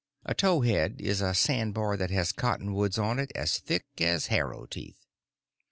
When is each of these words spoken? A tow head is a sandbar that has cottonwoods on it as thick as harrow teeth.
A 0.25 0.33
tow 0.33 0.61
head 0.61 0.95
is 0.99 1.21
a 1.21 1.35
sandbar 1.35 1.95
that 1.95 2.09
has 2.09 2.31
cottonwoods 2.31 2.97
on 2.97 3.19
it 3.19 3.31
as 3.35 3.59
thick 3.59 3.85
as 3.99 4.25
harrow 4.33 4.65
teeth. 4.65 5.05